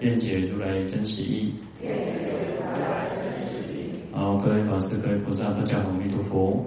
[0.00, 1.54] 愿解如来真实义。
[4.12, 6.64] 好，各位法师、各位菩萨，大家好，阿弥陀佛。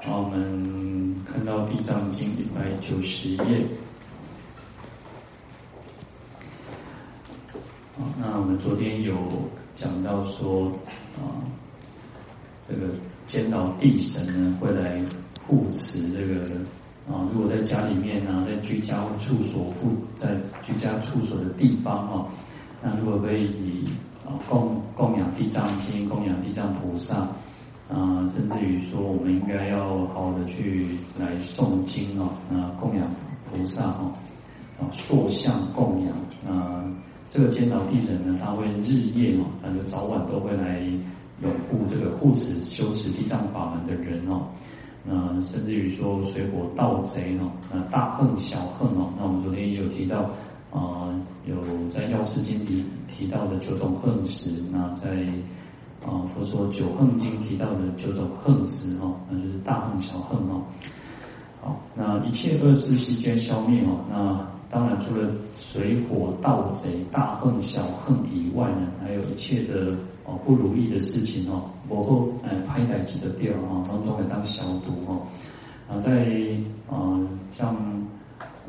[0.00, 3.66] 好，我们看到《地藏经》一百九十页。
[7.96, 9.16] 好，那我们昨天有
[9.74, 10.66] 讲到说，
[11.16, 11.40] 啊，
[12.68, 12.92] 这个
[13.26, 15.02] 监牢地神呢会来
[15.46, 16.50] 护持这个
[17.10, 22.26] 啊，如果在家里面啊，在居家处所附，在居家处所的地方啊，
[22.82, 23.88] 那如果可以以
[24.26, 27.28] 啊供供养地藏经、供养地藏菩萨
[27.88, 30.86] 啊，甚至于说我们应该要好好的去
[31.18, 33.08] 来诵经啊，啊供养
[33.50, 34.12] 菩萨哈，
[34.78, 36.84] 啊塑像供养啊。
[37.30, 40.80] 这个监牢地神呢，他会日夜哦，那就早晚都会来
[41.42, 44.46] 拥护这个护持修持地藏法门的人哦。
[45.08, 50.22] 那甚至于说水火盗贼哦，呃大恨小恨哦，那我们昨天也有提到
[50.70, 51.56] 啊、呃，有
[51.90, 55.08] 在药师经里提到的九种恨时，那在
[56.04, 60.62] 啊佛说九横经提到的九种恨时哦，那就是大恨小恨哦。
[61.62, 64.57] 好，那一切恶事悉皆消灭哦，那。
[64.70, 69.92] 当然，除了水火盗贼、大恨小恨以外呢，还有一切的
[70.24, 75.22] 哦不如意的事情哦，我后哎拍歹几的掉啊，当中来当消毒哦。
[75.88, 76.28] 啊，在
[76.90, 77.18] 啊
[77.56, 77.74] 像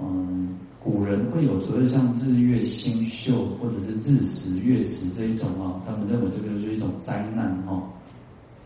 [0.02, 7.84] 嗯古人会有所谓像日月星宿或者是日食月食这一种啊，他们认为这个就是一种灾难哦。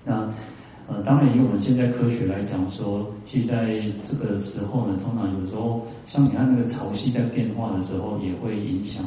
[0.06, 0.30] 那。
[0.86, 9.04] 呃，当然以我们现在科学来讲说，其实在这个时候呢，通常有时候像你看那个潮汐在变化的时候，也会影响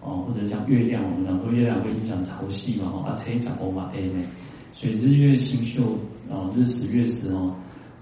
[0.00, 4.24] 哦，或者像月亮，我们讲说月亮会影响潮汐嘛，啊，车长欧马 A 呢，
[4.72, 5.98] 所以日月星宿
[6.30, 7.54] 啊，日食月食哦，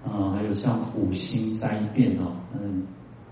[0.05, 2.83] 啊，还有像五星灾变哦，嗯，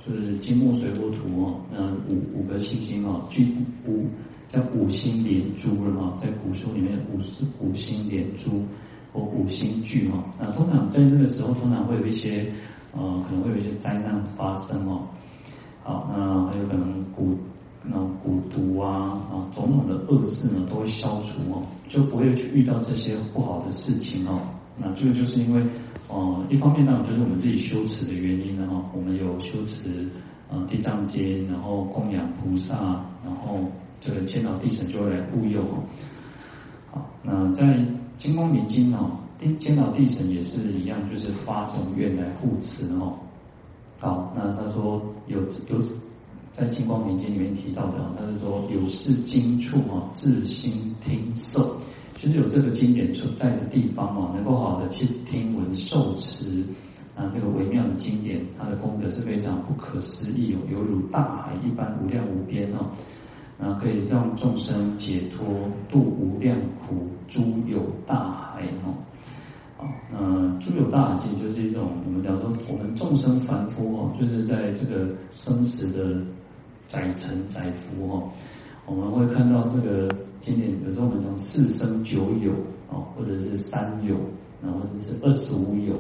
[0.06, 3.48] 就是金木水火土哦，嗯，五五个星星哦，聚
[3.88, 4.06] 五
[4.50, 8.66] 叫五星连珠了嘛，在古书里面五是五星连珠。
[9.18, 12.46] 或五星聚哈，那通常在这个时候，通常会有一些
[12.96, 15.02] 呃，可能会有一些灾难发生哦。
[15.82, 17.36] 好，那还有可能蛊
[17.84, 24.40] 那种蛊毒啊啊，种种的恶事呢都会消除哦，就不会去遇到这些不好的事情哦。
[24.78, 25.64] 那这个就是因为
[26.10, 30.08] 呃，一方面呢，就是我们自己修持的原因呢哈，我们有修持
[30.52, 33.66] 呃地藏经，然后供养菩萨，然后
[34.00, 35.82] 这个见到地神就会来护佑哦。
[36.92, 37.84] 好，那在。
[38.18, 43.14] 金光明经哦，地监牢地神也是一样，就是发这种愿来护持哦。
[44.00, 45.40] 好，那他说有
[45.70, 45.82] 有
[46.54, 51.78] 在金光明经里面提到的，他是说有是经处哦，自心听受，
[52.16, 56.64] 就是有这个经典所在的地方哦，能够好好的去听闻受持
[57.16, 62.86] 啊，这个微妙的经典，它的功德是非常不可思议哦，犹如大海一般无量无边哦。
[63.60, 65.46] 啊，可以让众生解脱
[65.90, 68.94] 度无量苦，诸有大海哦。
[69.80, 76.22] 啊，那诸有大海其实就是一种我们讲说，我们众生凡夫哦，就是在这个生死的
[76.88, 78.30] 载沉载浮哦，
[78.86, 80.08] 我们会看到这个
[80.40, 82.52] 经典，比如说我们讲四生九有
[82.90, 84.16] 哦，或者是三有，
[84.62, 85.96] 然后或者是二十五有，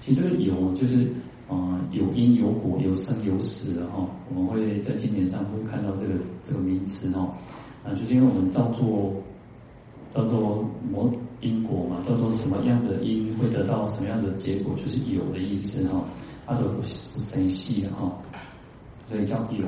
[0.00, 1.10] 其实这个有就是。
[1.48, 4.06] 啊、有因有果，有生有死的哈。
[4.34, 6.14] 我们会在经典上会看到这个
[6.44, 7.34] 这个名词哈。
[7.82, 9.14] 啊，就是因为我们造作
[10.10, 11.10] 叫做魔
[11.40, 16.04] 因果嘛，叫做什么样的因会得到什么样的结果，就是有的意思哈。
[16.46, 18.10] 它都不不生细的哈，
[19.08, 19.66] 所以叫有。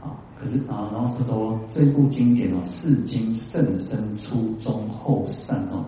[0.00, 5.84] 啊，可是啊，然后是说这部经典哦，四经甚深初中后善哦。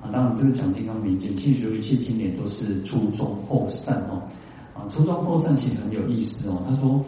[0.00, 4.22] 啊，当然这个讲金刚明经，其实一切经典都是初中后善哦。
[4.78, 6.62] 啊，初中后善其实很有意思哦。
[6.68, 7.04] 他说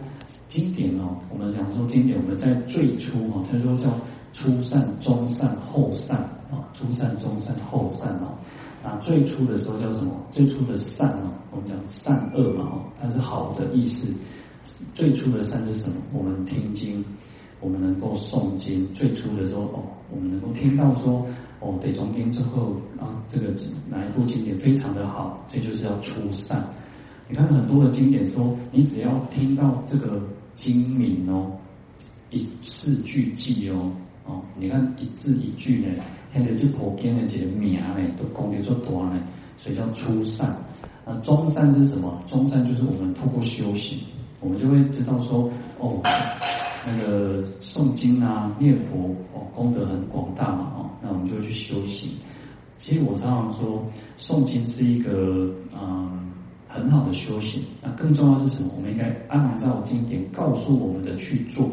[0.49, 3.89] 经典哦，我们讲说经典，我们在最初哦，他说叫
[4.33, 6.17] 初善、中善、后善
[6.51, 8.35] 啊，初善、中善、后善哦。
[8.83, 10.11] 啊，最初的时候叫什么？
[10.31, 14.13] 最初的善哦，我们讲善恶嘛哦，它是好的意思。
[14.93, 15.95] 最初的善是什么？
[16.13, 17.03] 我们听经，
[17.61, 18.85] 我们能够诵经。
[18.93, 21.25] 最初的时候哦，我们能够听到说。
[21.63, 23.53] 哦，得中经之后啊，这个
[23.87, 26.67] 哪一部经典非常的好，这就是要初善。
[27.31, 30.21] 你看很多的经典说，你只要听到这个
[30.53, 31.49] 经名哦，
[32.29, 33.89] 一字俱记哦
[34.25, 39.17] 哦，你看一字一句呢，现在这普经的这个名呢，都讲得出多呢，
[39.57, 40.53] 所以叫初善。
[41.05, 42.21] 那中善是什么？
[42.27, 43.97] 中善就是我们透过修行，
[44.41, 45.49] 我们就会知道说，
[45.79, 46.01] 哦，
[46.85, 52.11] 那个诵经啊、念佛哦，功德很广大嘛，哦，那我们就会去修行。
[52.77, 53.81] 其实我常常说，
[54.17, 56.30] 诵经是一个嗯
[56.71, 57.61] 很好的修行。
[57.81, 58.71] 那更重要是什么？
[58.75, 61.67] 我们应该按照经典告诉我们的去做。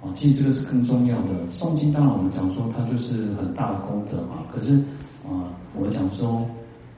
[0.00, 1.30] 啊，其实这个是更重要的。
[1.50, 4.76] 诵经当然我们讲说它就是很大的功德嘛，可是
[5.24, 6.48] 啊，我们讲说。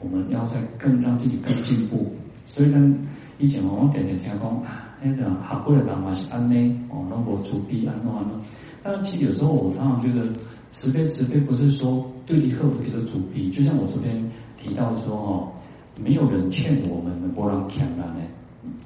[0.01, 2.15] 我们要再更让自己更进步，
[2.47, 2.95] 所以呢，
[3.39, 4.63] 以前我们点点听讲，
[5.03, 8.39] 那个学过的人嘛是安内哦，能够主逼安诺安诺。
[8.83, 10.29] 但是其实有时候我常常觉得，
[10.73, 15.49] 慈悲慈悲不是说对你客户的主逼，就像我昨天提到说哦，
[15.97, 18.15] 没有人欠我们的，不让欠人的，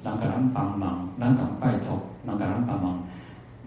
[0.03, 3.03] 人给人帮忙，人敢拜托，人给人帮忙，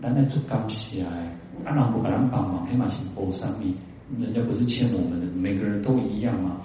[0.00, 3.74] 人来做感谢哎，啊人不给人帮忙，起码是无啥咪，
[4.18, 6.56] 人家不是欠我们的，每个人都一样嘛。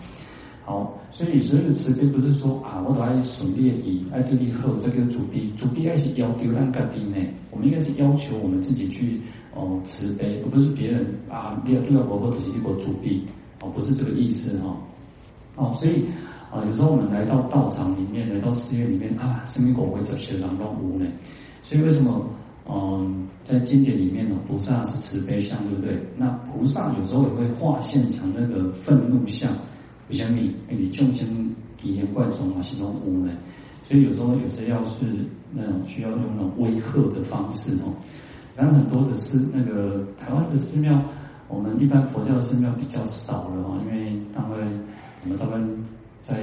[0.63, 7.15] 好，所以所有的慈悲不是说啊，我都爱顺利以爱对你好，这个主逼主逼爱是要求咱家己呢。
[7.51, 9.19] 我们应该是要求我们自己去
[9.55, 13.25] 哦慈悲，而不是别人啊，你要对我婆婆就是一个主逼
[13.61, 14.77] 哦，不是这个意思哈。
[15.55, 16.05] 哦，所以
[16.51, 21.05] 啊，有时候我们来到道场里面，来到寺院里面啊，生命果会这些当中无呢。
[21.63, 22.25] 所以为什么
[22.69, 25.97] 嗯，在经典里面呢，菩萨是慈悲相，对不对？
[26.15, 29.51] 那菩萨有时候也会化现成那个愤怒相。
[30.07, 31.27] 不像你，你众生
[31.77, 33.33] 体验观众嘛，是那种无呢，
[33.85, 35.05] 所以有时候有时候要是
[35.51, 37.91] 那种需要用那种威吓的方式哦。
[38.55, 41.01] 然后很多的寺，那个台湾的寺庙，
[41.49, 44.55] 我们一般佛教寺庙比较少了哦，因为大概
[45.23, 45.57] 我们大概
[46.27, 46.35] 在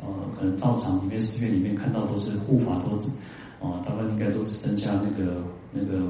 [0.00, 0.06] 呃
[0.38, 3.10] 可能道场里面、寺院里面看到都是护法都是
[3.58, 5.42] 哦，大概应该都是剩下那个
[5.72, 6.04] 那个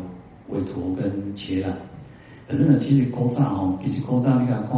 [0.48, 1.74] 韦陀跟伽蓝。
[2.46, 4.72] 可是呢，其实古早哦，其实古早你看看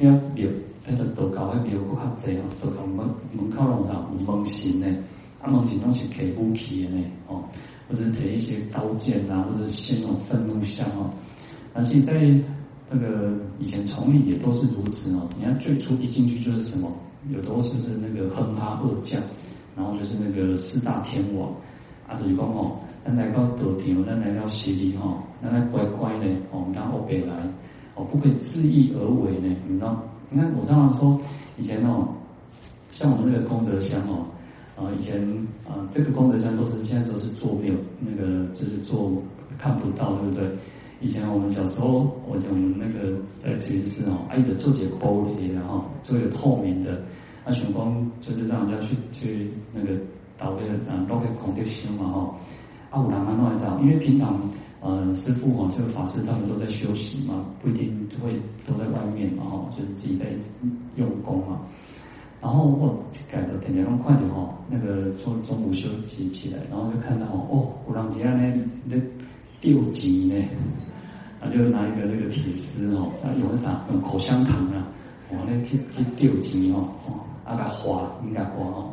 [0.00, 0.50] 迄要庙。
[0.92, 4.86] 那个道教那边有个较济哦，道教门门口弄啥有门神呢？
[5.40, 7.44] 啊门神拢是提武器的呢，哦，
[7.88, 11.12] 或者提一些刀剑啊，或者现那种愤怒像哦。
[11.74, 12.20] 而且在
[12.90, 13.30] 那个
[13.60, 15.28] 以前崇礼也都是如此哦。
[15.38, 16.90] 你看最初一进去就是什么？
[17.28, 19.20] 有都是是那个哼哈二将，
[19.76, 21.50] 然后就是那个四大天王
[22.08, 27.34] 啊，就是讲哦，咱来到道场，咱来到寺里哈，咱来乖乖的哦，然后北来
[27.94, 30.02] 哦，不可以恣意而为呢，你知道？
[30.30, 31.20] 你看，我常常说，
[31.58, 32.08] 以前哦，
[32.90, 34.24] 像我们那个功德箱哦，
[34.76, 35.20] 啊，以前
[35.68, 39.12] 啊，这个功德箱都是现在都是做没有那个，就是做
[39.58, 40.48] 看不到，对不对？
[41.00, 47.02] 以前我们小时候，我讲那个在慈云寺哦，还有做些玻璃的哈，做一个透明的，
[47.44, 49.98] 啊，玄光就是让人家去去那个
[50.38, 52.34] 导那个啊，都可以孔德修嘛哈，
[52.90, 54.40] 啊，我拿蛮多来找，因为平常。
[54.82, 60.24] 呃，师傅哦，这个法师他们都在休息嘛，不一定就会都在外面嘛，哈，就是自己在
[60.96, 61.60] 用功嘛。
[62.40, 62.98] 然后我
[63.30, 68.96] 改的天天用快点哈，那个中中午休息起来，然后就看到哦，古朗吉安呢那
[69.60, 70.42] 吊机呢，
[71.40, 74.86] 他，就拿一个那个铁丝哦，啊，有啥用口香糖啊，
[75.30, 78.92] 哦，那去去吊机哦，哦，啊个花应该花哦。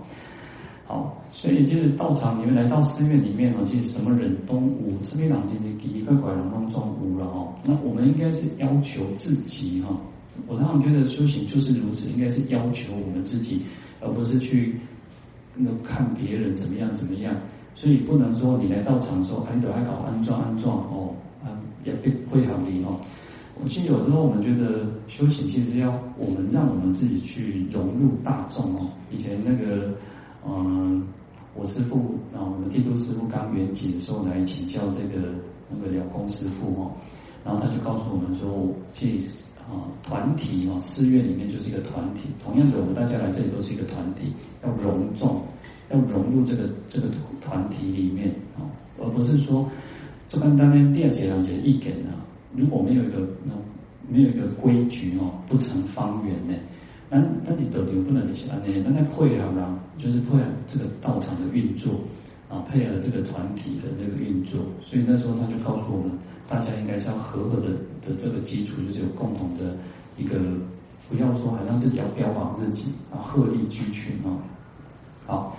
[0.86, 7.54] 好，所以就是道场，你们来到寺院里面哦，其实什么人都无，这边两斤的一个拐杖当中无了哦。
[7.64, 9.89] 那我们应该是要求自己哈，
[10.48, 13.63] 我常常觉得修行就是如此，应该是要求我们自己，
[14.00, 14.80] 而不是去
[15.54, 17.36] 那看别人怎么样怎么样。
[17.75, 21.13] 所以不能说你来到场说，哎，你都爱搞安装安装哦，
[21.88, 23.00] 也不会好离哦。
[23.56, 28.91] 我其实有时候我们觉得修行其实要我们让我们自己去融入大众哦。
[29.10, 29.91] 以前那个。
[30.50, 31.06] 嗯，
[31.53, 35.27] 我师父啊，我们帝都师父刚圆寂的时候来请教这个
[35.70, 36.91] 那个了空师父哦，
[37.44, 39.27] 然后他就告诉我们说，其实
[39.67, 44.32] 啊团体哦，寺院里面就是一个团体，同样的我们大家来这里都是一个团体，
[44.63, 45.41] 要融众，
[45.91, 47.10] 要融入这个这个
[47.41, 48.63] 团体里面啊，
[49.01, 49.67] 而不是说
[50.27, 52.10] 就跟当年第二节两节一点的，
[52.55, 53.53] 如果没有一个那
[54.10, 56.53] 没有一个规矩哦，不成方圆呢。
[57.10, 58.60] 那那你得流不能这些啊？
[58.65, 61.93] 那那配合啦，就是配合这个道场的运作
[62.50, 64.60] 啊，配合这个团体的这个运作。
[64.84, 66.12] 所以那时候他就告诉我们，
[66.50, 67.69] 大家应该是要和合的
[68.01, 69.74] 的这个基础，就是有共同的
[70.17, 70.38] 一个，
[71.07, 74.36] 不要说好像自己要标榜自己啊，鹤立鸡群啊。
[75.25, 75.57] 好，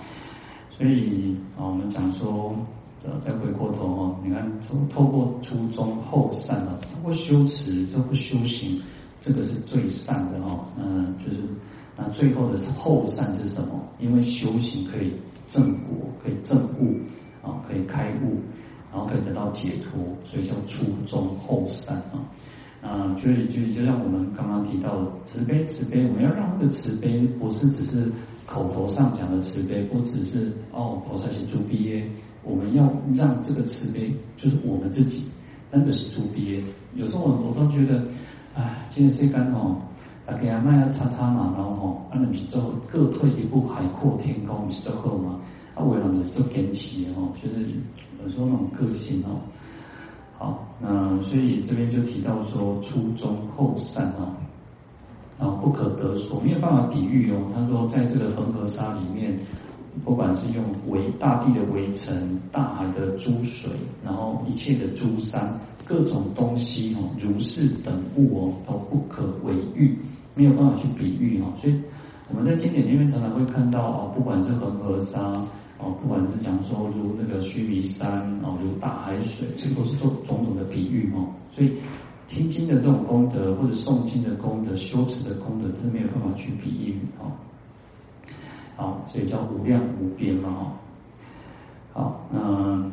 [0.69, 2.55] 所以啊，我们讲说，
[3.03, 8.81] 呃，再回过头哦，你看从透过初中后善啊，透过修持，透过修行。
[9.21, 11.41] 这个是最善的哦，嗯，就是
[11.97, 13.85] 那最后的是后善是什么？
[13.99, 15.11] 因为修行可以
[15.49, 16.95] 正果，可以正悟，
[17.45, 18.39] 啊，可以开悟，
[18.93, 22.23] 然后可以得到解脱，所以叫初中后善啊。
[22.81, 28.09] 啊，所以就就像我们刚刚提到的慈悲，慈悲，我们要让这个慈悲不是只是
[28.45, 32.09] 口头上讲的慈悲，不只是哦，菩萨是诸比耶，
[32.43, 35.25] 我们要让这个慈悲就是我们自己，
[35.71, 36.63] 真的是诸比耶。
[36.95, 38.03] 有时候我我都觉得，
[38.55, 39.77] 哎，今天谁敢哦，
[40.25, 45.39] 大家卖要叉叉嘛，然后吼，啊，你是做各退一步，海阔天空，是做好吗？
[45.75, 47.65] 啊，为了你做坚持哦，就是
[48.23, 49.39] 有时候那种个性哦。
[50.37, 54.35] 好，那所以这边就提到说初中后善啊，
[55.37, 57.37] 啊不可得说，没有办法比喻哦。
[57.53, 59.37] 他说，在这个恒河沙里面，
[60.03, 63.71] 不管是用围大地的围城、大海的诸水，
[64.03, 69.97] 然后一切的诸山、各种东西哦，如是等物哦，都不可为喻，
[70.35, 71.53] 没有办法去比喻哦。
[71.61, 71.81] 所以
[72.29, 75.43] 我们在经典里面常常会看到哦，不管是恒河沙。
[75.81, 81.25] 哦，不管是讲说如那个须弥山哦，如大海水，这个都是做种种的比喻哦。
[81.53, 81.71] 所以
[82.27, 86.99] 听经的这种功德，或者诵经的功德、修持的功德，是没有办法去比喻
[88.79, 90.73] 好，所以叫无量无边嘛哈。
[91.91, 92.89] 好，那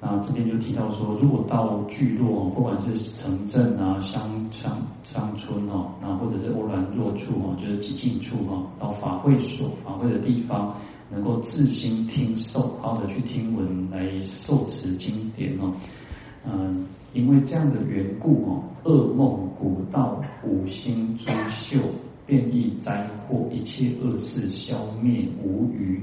[0.00, 10.74] 那这边就提到说，如果到聚落，不管是城镇啊、乡乡乡村哦，那或者是欧兰若处哦，就是寂静处哦，到法会所、法会的地方，
[11.10, 15.70] 能够自心听受，好的去听闻来受持经典哦。
[16.46, 21.78] 嗯，因为这样的缘故哦，恶梦、古道、五星、诸宿、
[22.26, 26.00] 变异灾祸，一切恶事消灭无余。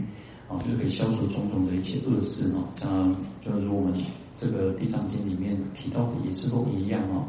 [0.48, 2.68] 啊，就可以消除种种的一切恶事哦。
[2.78, 3.94] 像就是我们
[4.38, 7.24] 这个《地藏经》里面提到的也是都一样哦。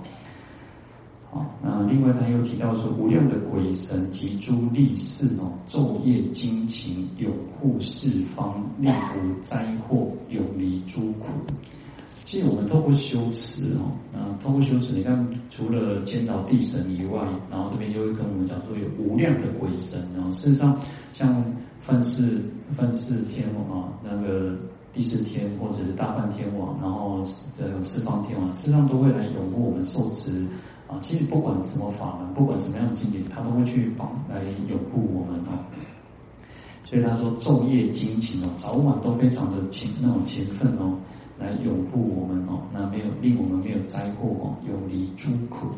[1.30, 11.28] 好，那另外他又提到说，无量的鬼神及诸力士哦，昼夜精勤拥护四方，令无灾祸，永离诸苦。
[12.32, 17.20] 其实我们透过修持哦，啊，透过修持，你看除了见到地神以外，
[17.50, 20.32] 然后这边就会跟我们讲说有无量的鬼神哦。
[20.32, 20.80] 事实上，
[21.12, 21.44] 像
[21.78, 22.40] 梵世
[22.74, 24.56] 梵世天王啊，那个
[24.94, 27.22] 第四天或者是大梵天王，然后
[27.58, 30.30] 呃四方天王，事实上都会来拥护我们受持
[30.88, 30.96] 啊。
[31.02, 35.68] 其实不管什么法门，不管什么样的经典，他都会去帮来拥护我们啊。
[36.86, 40.98] 所以他说昼夜精勤哦，早晚都非常的勤那种勤奋哦，
[41.38, 45.68] 来拥护我们哦，那没有令我们没有灾祸哦，永离诸苦。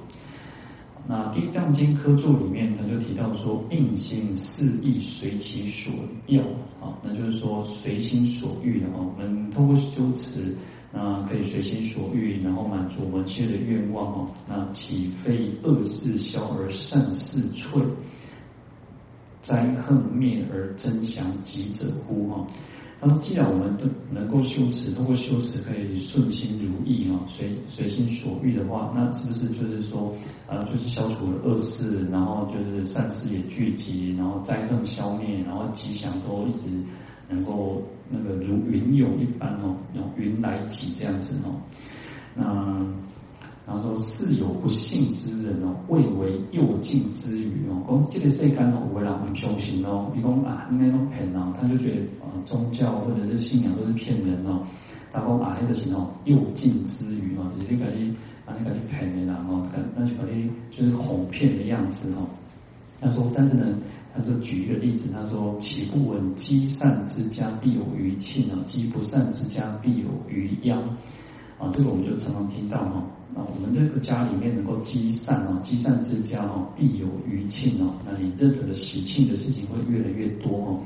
[1.07, 5.93] 那《地藏经》科注里面，他就提到说，应心四意，随其所
[6.29, 6.43] 要
[6.81, 9.13] 啊，那就是说随心所欲的哦。
[9.15, 10.57] 我们通过修持，
[10.93, 14.31] 那可以随心所欲，然后满足我们一切的愿望哦。
[14.49, 17.83] 那岂非恶事消而善事脆，
[19.43, 22.29] 灾恨灭而增祥吉者乎？
[22.31, 22.47] 哈。
[23.01, 30.15] 那么，既然我们都能够修持，通过修持可以顺心如意啊，随随心所欲的话，那是不是就是说，
[30.49, 36.69] 啊，就是消除了恶事，然后就是善事也聚集，然后灾恨消灭，然后吉祥都一直
[37.29, 41.61] 能够那个如云涌一般哦，那云来集这样子哦，
[42.35, 42.87] 那。
[43.67, 47.83] 然后说，似有不信之人哦，未为诱境之语哦。
[47.89, 54.61] 讲这个世间哦，有的人不相信哦，你讲啊，应该都骗哦，他就觉得啊，宗教或者是信仰都是骗人哦。
[55.11, 59.67] 他讲啊，那个是哦，诱境之语哦，就是你把你啊，你把你骗的人哦，
[59.97, 62.27] 那就把你就是哄骗的样子哦。
[63.01, 63.79] 他说，但是呢，
[64.15, 70.79] 他就举一个例子，他说，岂不闻积善之家必有余庆啊，积不善之家必有余殃
[71.59, 71.71] 啊。
[71.73, 73.03] 这个我们就常常听到哈。
[73.35, 77.93] 啊我们这个家里面能够积善哦，积善之家哦，必有余庆哦。
[78.07, 80.81] 那你任何的喜庆的事情会越来越多哦。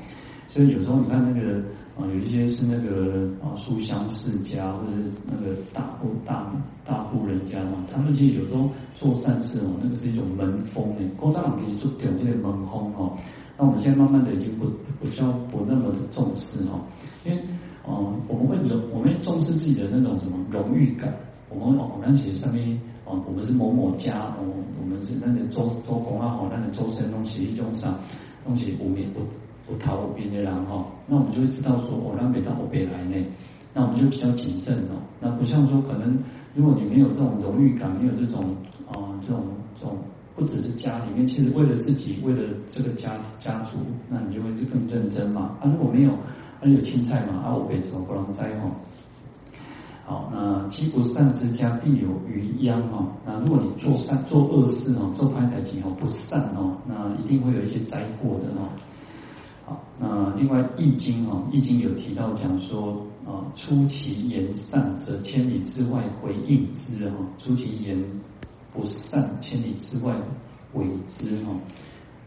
[0.48, 1.58] 所以有时候你看那个
[1.94, 4.92] 啊，有一些是那个啊书香世家或者
[5.26, 6.50] 那个大户大
[6.86, 11.10] 大户人家嘛，他们其实有时候做善事哦，那个是一种门风诶。
[11.20, 13.14] 高丈可以做掉这个门风哦。
[13.58, 14.66] 那我们现在慢慢的已经不
[14.98, 16.80] 不需要不那么的重视哦，
[17.26, 17.38] 因为
[17.86, 21.12] 嗯，我们会重我们重视自己的那种什么荣誉感。
[21.50, 24.44] 我们哦，那些上面哦，我们是某某家哦，
[24.80, 27.94] 我们是那个做做工啊，哦，那个做生东西一种啥
[28.44, 29.20] 东西，我们不
[29.66, 33.16] 不逃边的人哈，那我们就会知道说，我让别到我别来呢，
[33.72, 35.00] 那我们就比较谨慎哦。
[35.20, 36.18] 那不像说，可能
[36.54, 38.54] 如果你没有这种荣誉感，没有这种
[38.92, 39.44] 啊、这种
[39.78, 39.96] 这种，
[40.36, 43.78] 不只是家里面，其实为了自己，为了这个家家族，
[44.08, 45.56] 那你就会更认真嘛。
[45.60, 48.70] 啊，如果没有，啊有青菜嘛，啊我别做不能栽哈。
[50.08, 53.12] 好，那积不善之家必有余殃哦。
[53.26, 58.64] 那如果你做善做恶事哦，做坏事情哦，不善哦，那一定会有一些灾祸的哦。
[59.66, 68.02] 好，那另外《易经》哦，《易经》有提到讲说啊，出其言善则千里之外回应之哈，出其言
[68.72, 70.16] 不善，千里之外
[70.72, 71.52] 毁之哈。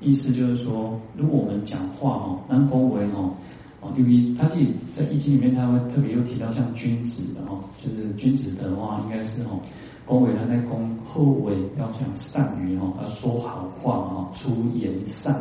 [0.01, 3.33] 意思就是说，如果我们讲话哦，那恭维哦，
[3.81, 9.59] 哦，因为他自己在易经里面，他会特别又提到像君子的哦，就是君子的话，应该是哦，
[10.05, 15.35] 恭维他在恭贺维要讲善于哦，要说好话哦，出言善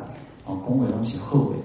[0.47, 1.57] 哦，恭维东西贺维，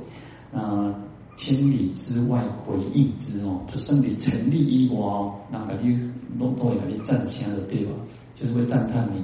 [0.51, 0.93] 那
[1.37, 5.97] 千里之外回应之哦，就胜你成立以外哦，那感觉
[6.37, 7.91] 都都会感觉赞声的对吧？
[8.35, 9.23] 就是会赞叹你。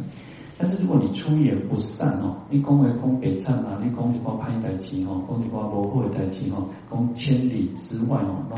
[0.62, 8.58] 但是如果你出言不善哦，你讲为讲北灿啊，你讲一挂歹代志哦，讲一挂无好的代志哦，讲千里之外哦，那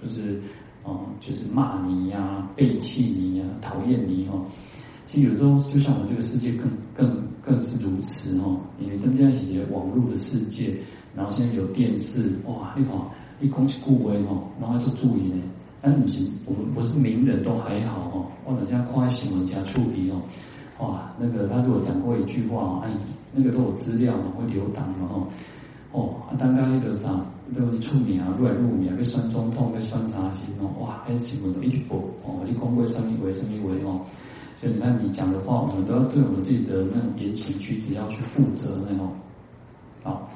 [0.00, 0.40] 就是
[0.84, 4.44] 哦，就是骂你呀、背弃你呀、讨厌你哦。
[5.06, 10.72] 其实有时候就像我们这个世界更更更是如此哦，因为更加一些网络的世界，
[11.16, 12.94] 然后现在有电视哇，你看
[13.40, 15.42] 你讲起故威哦，然后就注意呢。
[15.82, 20.22] 但是不是我们不是名人都还好哦，或者像夸新闻加处理哦。
[20.80, 22.90] 哇，那个他如果讲过一句话，哎，
[23.32, 25.26] 那个都有资料嘛，会留档嘛，哦，
[25.92, 34.00] 哦，啊，刚刚那个啥，那个出名啊，入来入名啊，被酸中痛，被酸啥心哦，哇，还是新闻都一直播，哦，你讲过什么为什么为哦，
[34.58, 39.10] 所以那你讲的话，我们都要对我们自己的那种言行举止要去负责那种，
[40.02, 40.30] 好，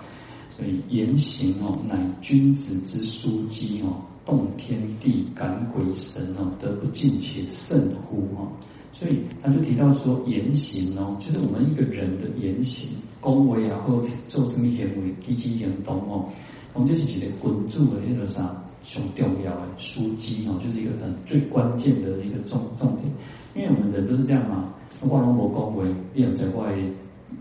[0.57, 3.97] 所以言行哦，乃君子之枢机哦，
[4.27, 8.47] 动天地，感鬼神哦，得不尽且甚乎哦。
[8.95, 12.89] 所以他就提到说，言行哦，就是我们一个人的言行，
[13.21, 16.27] 恭维啊，或做什么行为，积极行动哦，
[16.73, 18.43] 我们这是一个滚住的那个啥，
[18.87, 23.13] 很重要的枢机哦，就是一个很最关键的一个重重点。
[23.57, 26.73] 因为我们人都是这样嘛，我拢无恭维，你也在外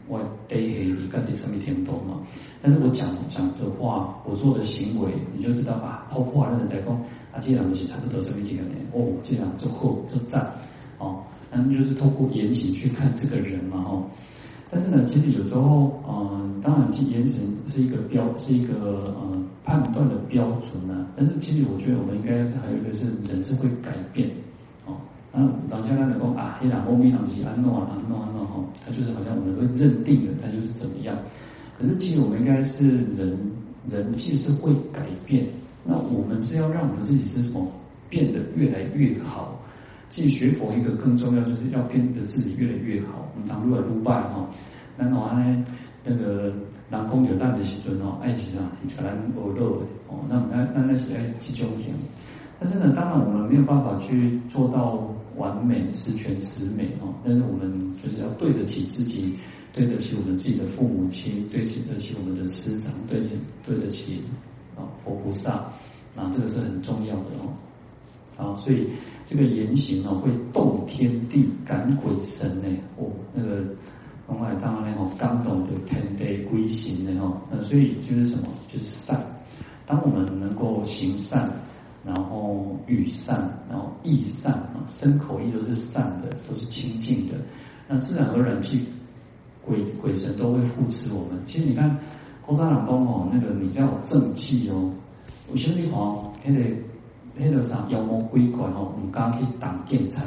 [0.10, 2.20] 外底下你干点什么行动嘛？
[2.62, 6.96] 但是我讲讲的话，我做的行为，你就知道啊，包括那人在讲
[7.32, 10.52] 啊，这样东西差不多什么几个年哦，这样做好做赞
[10.98, 11.22] 哦。
[11.56, 14.04] 嗯，就是透过言行去看这个人嘛，哈。
[14.70, 21.06] 但是呢，其实有时候，嗯，当然，言行是一个标，是一个嗯判断的标准呢。
[21.16, 24.28] 但是，其实我觉得我们应该还有一个是人是会改变，
[24.88, 24.98] 哦。
[25.32, 31.16] 那当下他能够啊，黑狼欧米朗吉安诺啊，安诺安诺哈，他就是好像我们会认定的，他就是怎么样。
[31.78, 33.38] 可是，其实我们应该是人，
[33.92, 35.48] 人其实是会改变。
[35.86, 37.68] 那我们是要让我们自己是什么
[38.10, 39.60] 变得越来越好。
[40.14, 43.28] 其实学佛一个更重要，就是要变得自己越来越好。
[43.34, 44.48] 我们当如来如拜哈，
[44.96, 45.66] 然后呢，
[46.04, 46.54] 那个
[46.88, 49.66] 南宫有大的时尊哦，爱情啊，你才能欧乐
[50.08, 50.20] 哦。
[50.30, 51.96] 那那那那是爱集中型。
[52.60, 57.12] 但是呢，当然我们没有办法去做到完美十全十美哦。
[57.26, 59.36] 但是我们就是要对得起自己，
[59.74, 63.30] 对得起我们自己的父母亲，对得起我们的师长，对起
[63.66, 64.22] 对得起
[64.78, 65.54] 啊佛菩萨
[66.16, 67.50] 啊，这个是很重要的哦。
[68.36, 68.88] 啊，所以
[69.26, 72.68] 这个言行哦，会动天地、感鬼神呢。
[72.98, 73.64] 哦，那个
[74.28, 77.38] 从来当然哦，刚懂得天地鬼神的哦。
[77.52, 78.48] 那所以就是什么？
[78.72, 79.20] 就是善。
[79.86, 81.50] 当我们能够行善，
[82.06, 83.38] 然后语善，
[83.70, 87.36] 然后意善啊，身口意都是善的，都是清净的，
[87.88, 88.80] 那自然而然去
[89.66, 91.42] 鬼鬼神都会护持我们。
[91.46, 91.98] 其实你看，
[92.46, 94.92] 古早人讲哦，那个你叫正气哦，
[95.50, 96.60] 有些地方还得。
[97.36, 100.24] 那个啥妖魔鬼怪哦，唔敢去当警察，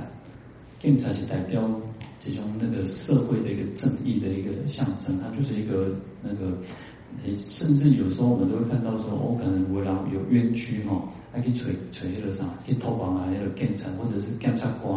[0.80, 1.62] 警察是代表
[2.18, 6.58] 这种那个社会的一个正义的一个象征，它就是一个那个，
[7.36, 14.92] 甚至有时候我们都会看到说，哦，可能为了有冤屈哦，还可以锤锤那个啥，去偷绑啊那个警察或者是检察官，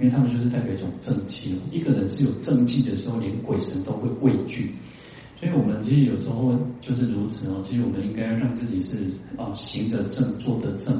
[0.00, 1.60] 因为他们就是代表一种正气。
[1.70, 4.72] 一个人是有正气的时候，连鬼神都会畏惧。
[5.38, 10.96] 所以我们其实有时候就是如此哦，其实我们应该让自己是啊行得正，坐得正。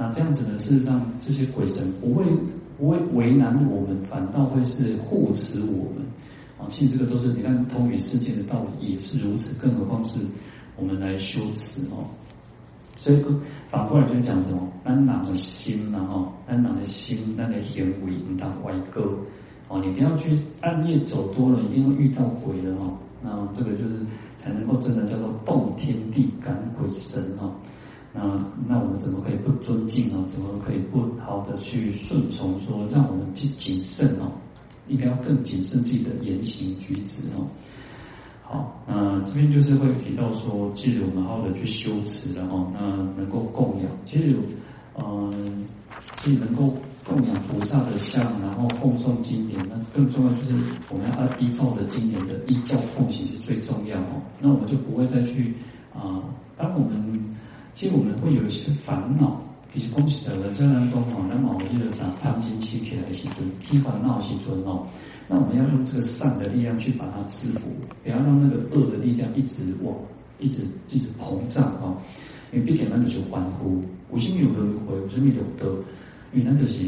[0.00, 0.56] 那这样子呢？
[0.60, 2.24] 事实上，这些鬼神不会
[2.78, 6.06] 不会为难我们，反倒会是护持我们。
[6.56, 10.24] 啊，其实这个都是你看通于世间的道理也是如此，更何况是
[10.76, 12.06] 我们来修持哦。
[12.96, 13.24] 所以
[13.70, 14.68] 反过来就讲什么？
[14.84, 15.98] 安哪的心呐？
[15.98, 19.12] 哈，安哪的心，那的行为应当歪歌。
[19.66, 22.96] 哦，你不要去暗夜走多了，一定会遇到鬼的哦。
[23.20, 23.96] 那这个就是
[24.38, 27.52] 才能够真的叫做动天地、感鬼神哈。
[28.10, 28.22] 那
[28.66, 30.24] 那我们怎么可以不尊敬呢？
[30.32, 32.58] 怎么可以不好的去顺从？
[32.60, 34.32] 说让我们去谨慎哦，
[34.88, 37.46] 应该要更谨慎自己的言行举止哦。
[38.42, 42.80] 好，那这边就是会提到说，既然我们好的去修持了哦，那
[43.20, 44.34] 能够供养，其实
[44.98, 45.62] 嗯，
[46.22, 50.54] 既能够供养菩萨的像，然后奉诵经典，那更重要就是
[50.88, 54.22] 我们要依照的经典的依教奉行是最重要哦。
[54.40, 55.54] 那我们就不会再去
[55.94, 56.24] 啊、
[56.56, 57.36] 当我们。
[57.78, 59.40] 其实我们会有一些烦恼，
[59.72, 64.84] 其实讲实在的，虽然说哦，那么我记得啥贪心起起来的时阵，起烦恼时阵哦，
[65.28, 67.70] 那我们要用这个善的力量去把它制服，
[68.02, 69.94] 不要让那个恶的力量一直往，
[70.40, 71.96] 一直一直膨胀哦。
[72.50, 74.98] 因为毕竟那个就欢呼，为什么有轮回？
[74.98, 75.72] 为什么有得？
[76.32, 76.84] 因为那就是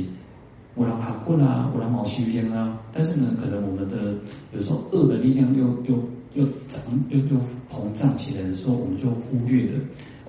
[0.75, 2.77] 我让他过啦，我让毛西边啦。
[2.93, 4.13] 但是呢，可能我们的
[4.53, 5.97] 有时候恶的力量又又
[6.35, 7.37] 又长又又
[7.71, 9.79] 膨胀起来的时候，我们就忽略了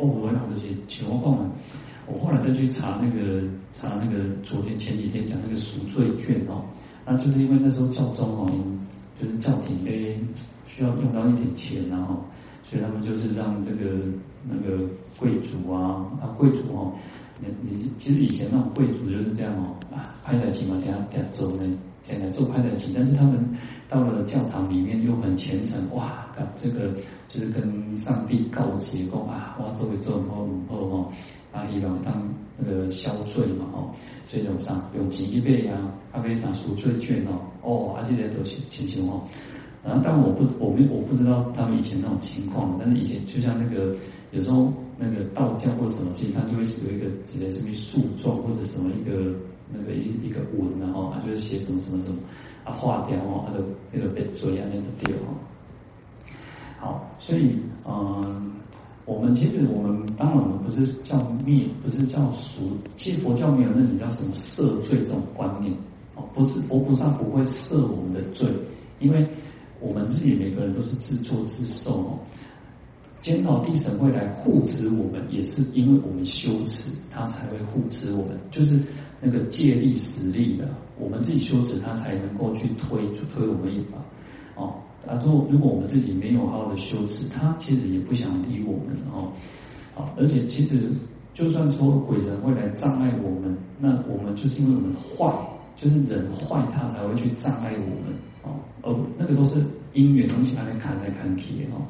[0.02, 1.52] 哦，我让这些情况呢。
[2.08, 6.66] 我后来再去查那个查那个昨天前几天讲那个赎罪券哦，
[7.06, 8.52] 那就是因为那时候教宗哦，
[9.22, 10.20] 就是教廷诶
[10.68, 12.26] 需要用到一点钱然后，
[12.64, 14.02] 所以他们就是让这个
[14.44, 14.84] 那个
[15.18, 16.92] 贵族啊啊贵族哦，
[17.40, 23.40] 你你其实以前那种贵族就是这样哦啊拍台机嘛，等下等下走呢，现在做拍台机，但是他们
[23.88, 25.11] 到了教堂里面又
[25.42, 26.94] 虔诚哇，这个
[27.28, 31.12] 就是跟上帝告诫过啊，我做一做好唔好哦。
[31.52, 32.24] 啊，希望当
[32.58, 33.92] 那个消罪嘛，哦，
[34.26, 39.28] 所以有上用几亿倍啊，啊，可以上赎罪券哦，哦，啊，这些都是请求哦。
[39.84, 43.94] 然后但我不，我没我不知道他们以前那种情况，但是以前就像那个
[44.32, 49.36] 有时候那个道教或者什么，其实他就会有一个写的什么诉状或者什么一个
[49.74, 52.20] 那个一一个文然后啊，就是写什么什么什么
[52.64, 55.34] 啊，化掉哦，他的那个被罪啊那个掉哦。
[56.80, 58.48] 好，所以嗯。
[59.04, 62.78] 我们其实，我们当然我们不是叫灭，不是叫赎。
[62.96, 65.74] 其实佛教没有那种叫什么赦罪这种观念
[66.16, 68.48] 哦，不是佛菩萨不会赦我们的罪，
[69.00, 69.28] 因为
[69.82, 72.20] 我们自己每个人都是自作自受哦。
[73.22, 78.80] 监牢地神会来护持我们，也是因为我们修持，他才会护持我们，就是
[79.22, 83.98] 那个借力使力的，我们自己修持，他才能够去推，去推我们一把
[84.56, 84.74] 哦。
[85.08, 89.32] 啊，如果如果我们自己没有好好的修持，他其实也不想理我们哦。
[89.94, 90.90] 好，而且其实
[91.34, 95.34] 就算说鬼神会来障碍我们，那我们就是因为我们坏，
[95.76, 98.60] 就是人坏，他才会去障碍我们哦。
[98.84, 99.60] 而那个都是
[99.94, 101.82] 因缘东西，还来看来看去哦。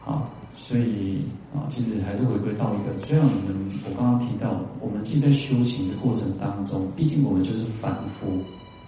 [0.00, 1.22] 好，所以
[1.54, 8.42] 啊，其实还是回归到一个，虽然我们我刚刚提到，我们既在修行的过程当中，毕竟我们就是凡夫。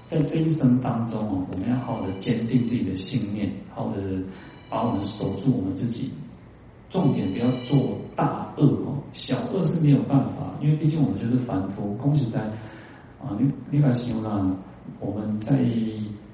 [0.06, 3.96] 在这一生当中哦，我们要好好的坚定自己的信念，好的
[4.68, 6.10] 把我们守住我们自己。
[6.90, 11.94] 重点不要做大恶哦，小恶是没有办法，因为毕竟我们就是凡夫。
[11.94, 12.42] 恭喜在
[13.20, 14.56] 啊，你你把形容呢？
[15.00, 15.58] 我们在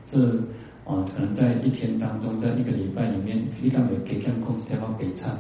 [0.05, 0.37] 这
[0.85, 5.31] 啊，可能在一天当中，在一个礼拜里面，你敢有给看控制天方北唱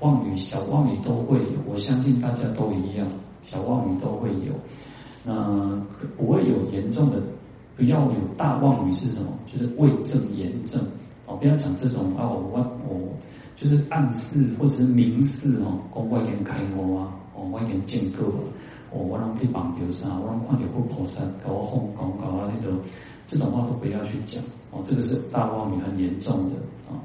[0.00, 1.58] 妄语、小妄语都会有。
[1.66, 3.06] 我相信大家都一样，
[3.42, 4.52] 小妄语都会有。
[5.24, 5.80] 那
[6.16, 7.22] 不会有严重的。
[7.74, 9.32] 不要有大妄语是什么？
[9.46, 10.78] 就是为正言正
[11.26, 13.00] 哦，不要讲这种啊，我我
[13.56, 18.38] 就是暗示或者是明示哦，讲外边开悟啊，哦外边见过啊，
[18.92, 22.78] 哦我让去绑丢啥，我让看到不菩萨搞我哄搞搞啊那种，
[23.26, 24.42] 这种话都不要去讲
[24.72, 26.56] 哦，这个是大妄语很严重的
[26.90, 26.98] 啊。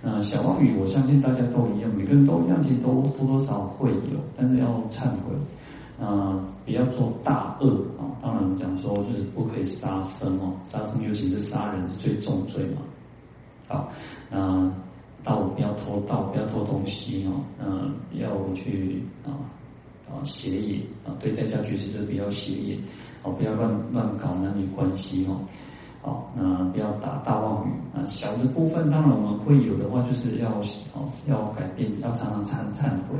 [0.00, 5.34] 那小妄语，我相信大家都一样，每个人都一样，其实都多多少会有，但是要忏悔。
[6.00, 7.68] 啊，不要做大恶
[7.98, 8.08] 啊！
[8.22, 12.80] 当然，我们讲说就是不可以杀生哦，杀生尤其是杀人是最重罪嘛。
[13.68, 13.86] 好，
[14.30, 14.72] 那
[15.22, 17.44] 盗不要偷盗，不要偷东西哦。
[17.62, 19.36] 嗯，要去啊
[20.08, 22.82] 啊邪淫啊，对在家居士就比较邪淫
[23.22, 25.36] 哦，不要乱乱搞男女关系哦。
[26.02, 28.04] 好，那不要打大妄语啊。
[28.04, 30.50] 小的部分当然我们会有的话，就是要
[30.94, 33.18] 哦要改变，要常常忏忏悔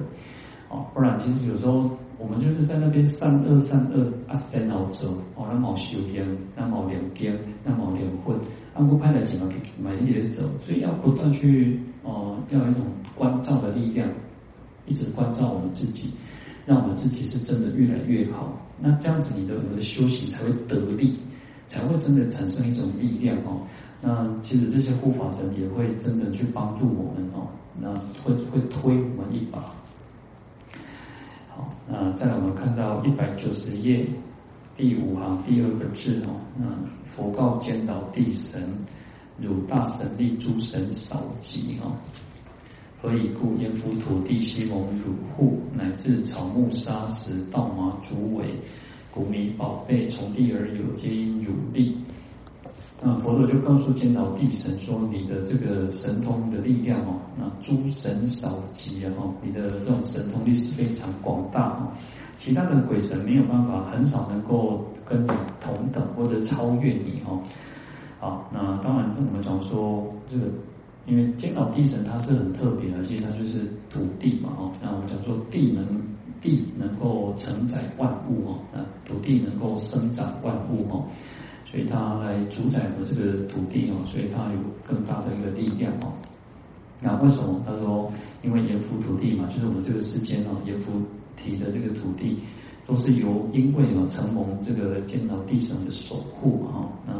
[0.68, 1.90] 哦，不然其实有时候。
[2.22, 8.36] 我们就是在那边善恶善恶啊，在脑走哦，那冇修养，那冇两边，那冇两混，
[8.74, 12.84] 按过拍的几毛给买一点走，所以要不断去哦，要有一种
[13.16, 14.06] 关照的力量，
[14.86, 16.10] 一直关照我们自己，
[16.66, 18.52] 让我们自己是真的越来越好。
[18.78, 21.18] 那这样子，你的我们的修行才会得力，
[21.70, 23.62] 才会真的产生一种力量哦。
[24.02, 27.46] 那其实这些护法神也会真的去帮助我们哦，
[27.80, 29.60] 那会会推我们一把。
[31.48, 34.04] 好那再来，我们看到一百九十页
[34.76, 36.66] 第五行第二个字哦，那
[37.04, 38.60] 佛告监牢地神：
[39.38, 41.94] 汝大神力，诸神少及哦。
[43.00, 43.56] 何以故？
[43.58, 48.44] 阎浮土地西蒙汝护，乃至草木沙石稻麻竹苇，
[49.12, 51.96] 谷米宝贝从地而有，皆因汝力。
[53.02, 59.10] 那佛陀就告诉监牢地神说：“你的这个神通的力量哦，那诸神少及啊，
[59.42, 61.96] 你的这种神通力是非常广大啊，
[62.36, 67.40] 其他的鬼神没有办法，很少能够跟你同等或者超越你哦。
[68.18, 70.44] 好，那当然我们讲说这个，
[71.06, 75.86] 因为监牢地神他是很特别的，其实他就是土地嘛，哦，那我们讲说地能
[76.40, 81.04] 地能够承载万物哦，那土地能够生长万物哦，
[81.64, 86.12] 所以它来主宰我们这个土地哦，所以它有更大的一个力量哦。
[87.00, 87.62] 那为什么？
[87.66, 90.92] 他说，因为阎浮土地嘛，就是我们这个世间哦，阎浮
[91.36, 92.38] 提的这个土地，
[92.86, 97.12] 都是由因为哦承蒙这个坚牢地神的守护啊，那。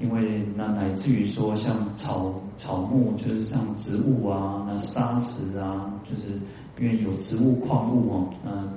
[0.00, 6.40] 因为那乃至于说像草草木，就是像植物啊，那沙石啊，就是
[6.80, 8.72] 因为有植物矿物哦，嗯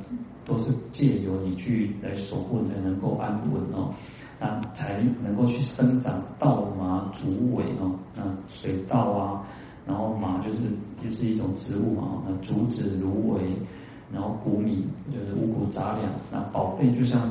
[0.45, 3.93] 都是借由你去来守护才能够安稳哦，
[4.39, 9.43] 那才能够去生长稻麻竹苇哦，那水稻啊，
[9.87, 10.59] 然后麻就是
[11.03, 13.41] 就是一种植物嘛，那竹子芦苇，
[14.13, 17.21] 然后谷米就是五谷杂粮，那宝贝就像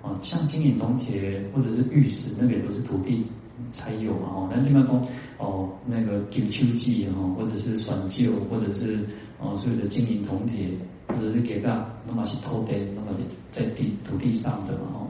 [0.00, 3.26] 啊像金银铜铁或者是玉石，那个也都是土地。
[3.72, 5.06] 才有嘛哦，但基本上
[5.38, 9.04] 哦，那个给秋季哈，或者是选旧，或者是
[9.40, 10.68] 哦所有的金银铜铁，
[11.08, 13.16] 或者是给到那么是偷的，那么
[13.50, 15.08] 在地土地上的嘛哦，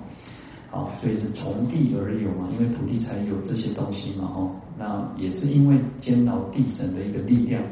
[0.70, 7.62] 好，所以是从地而有嘛，因为土地才有这些东西嘛哦，那也是因为监牢地神的一个力量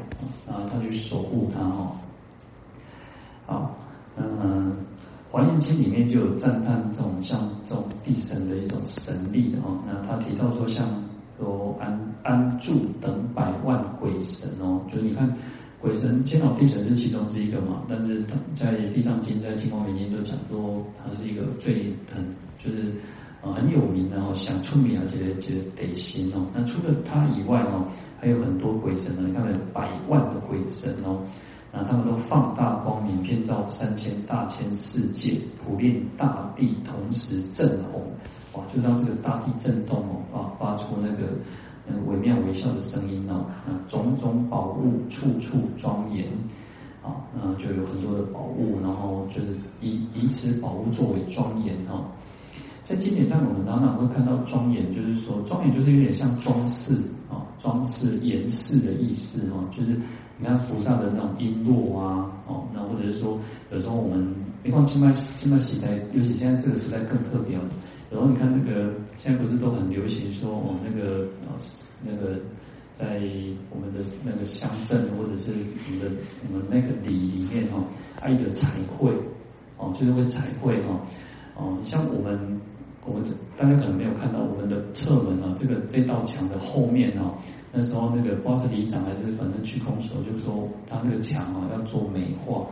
[0.47, 1.95] 啊，他去守护它哦，
[3.45, 3.75] 好，
[4.17, 4.71] 嗯。
[5.31, 10.85] 《华严经》里面就有赞叹这种像这种地神的一种神力的哦，那他提到说像
[11.39, 15.33] 说安安住等百万鬼神哦，就是你看
[15.79, 22.23] 鬼神坚牢地神是其中之一个嘛，但是他在《地藏经》在《金光明经》都讲说他是一个最很
[22.59, 22.91] 就是
[23.41, 26.45] 呃很有名的哦，想出名而且且得行哦。
[26.53, 27.87] 那除了他以外哦，
[28.19, 31.23] 还有很多鬼神呢，你看有百万的鬼神哦。
[31.73, 38.01] 那他们都放大光明，遍照三千大千世界，普遍大地同时震轰，
[38.51, 38.63] 哇！
[38.73, 41.31] 就让这个大地震动哦，啊，发出那个
[41.87, 43.45] 嗯惟妙惟肖的声音哦。
[43.65, 46.27] 啊，种种宝物处处庄严，
[47.01, 52.03] 啊，那就有很多的宝物，然后就是以以此宝物作为庄严哦。
[52.83, 56.95] 在经典上，我们常常会看到庄严，就是说庄严就是有点像装饰
[57.29, 59.97] 啊，装饰严饰的意思哦，就是。
[60.41, 63.37] 你看菩萨的那种璎珞啊，哦，那或者是说，
[63.71, 64.27] 有时候我们，
[64.63, 67.55] 你看清迈清迈时代，尤其现在这个时代更特别。
[68.09, 71.27] 然后你看那个，现在不是都很流行说，哦，那个，
[72.03, 72.39] 那个，
[72.95, 73.21] 在
[73.69, 75.51] 我们的那个乡镇或者是
[75.85, 76.11] 我们的
[76.51, 77.77] 我们那个里里面哈，
[78.19, 79.11] 爱的彩绘，
[79.77, 80.99] 哦，就是会彩绘哈，
[81.55, 82.59] 哦，像我们。
[83.03, 83.23] 我们
[83.57, 87.33] 大家可能没有看到我们的侧门啊，这个这道墙的后面啊，
[87.73, 92.67] 那时候那个不知道是里长还是反正区空手，就是说他那个墙啊要做美化，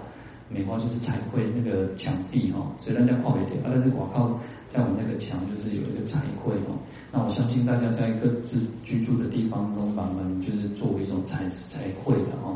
[0.49, 6.75] 美化就是彩绘那个墙壁哈，所以大家画一点，但是广告在我们那个墙就是有一个彩绘哦。
[7.12, 12.51] 那我相信大家在各自居住的地方中，把门就是作为一种彩彩绘的哈，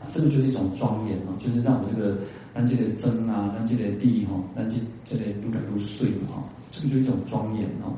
[0.00, 2.16] 啊，这个就是一种庄严哦，就是让我们这个
[2.54, 6.42] 让这个针啊，让这个地哈，让这这里越来越碎哈。
[6.70, 7.92] 这个就是一种庄严哦。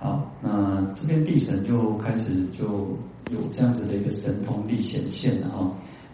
[0.00, 2.64] 好，那这边地神就开始就
[3.32, 5.72] 有这样子的一个神通力显现了哈。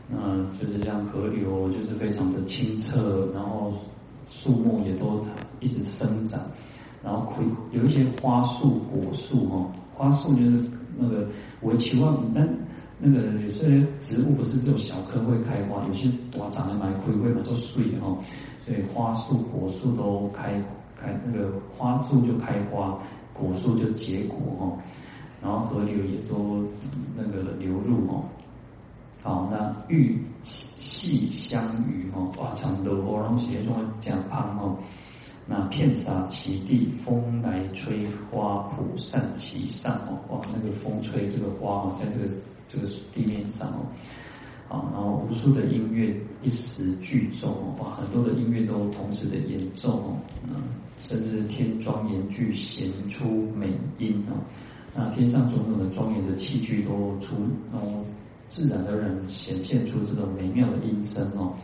[0.08, 3.74] 那就是像河流，就是非常的清澈，然后
[4.26, 5.22] 树木也都
[5.60, 6.40] 一直生长，
[7.02, 9.70] 然后葵有一些花树、果树哈。
[9.94, 10.68] 花树就是
[10.98, 11.28] 那个
[11.60, 12.48] 我期望但
[12.98, 18.16] 那个有些植物不是这种小棵会开花，有些哇长得蛮魁梧嘛，做穗哈。
[18.64, 20.54] 所以花树、果树都开
[20.98, 21.20] 开。
[21.26, 22.98] 那个花树就开花，
[23.34, 24.78] 果树就结果哦，
[25.42, 26.64] 然后河流也都
[27.14, 28.24] 那个流入哦。
[29.22, 34.76] 好，那玉细香雨哦，哇，长得火龙血中讲胖哦。
[35.46, 43.84] 那片洒其地，风来吹花圃散其上哦，哇，那个风吹这个花哦，在这个这个地面上哦。
[44.68, 50.54] 好，然后无数的音乐一时俱奏，哇，很多的音乐都同时的演奏哦，嗯，
[50.98, 54.38] 甚至天庄严具显出美音哦，
[54.94, 57.36] 那天上种种的庄严的器具都出，
[57.72, 58.04] 然后
[58.48, 61.54] 自然而然显现出这种美妙的音声哦，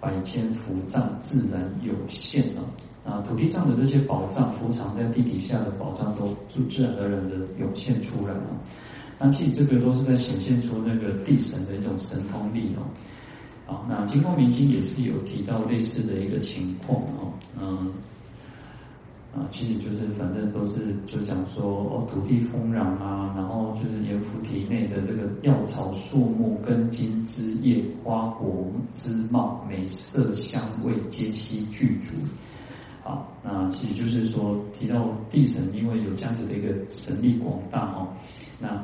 [0.00, 8.44] 百千伏藏自然有现哦，啊，土地上的这些宝藏伏藏在地底下的宝藏都就自然而然的涌现出来了。
[9.18, 12.82] 那其实这个都是在显现出那个地神的一种神通力哦。
[13.66, 17.32] 好，那《金光明经》也是有提到类似的一个情况哦。
[17.58, 17.90] 嗯，
[19.34, 32.14] 啊，其实就是反正都是就讲说哦，土地丰壤啊，然后就是阎浮体内的这个药草树木根茎枝叶花果枝茂美色香味皆悉具足。
[33.02, 38.08] 好，那其实就是说提到地神，因为有这样子的一个神力广大哦，
[38.60, 38.82] 那。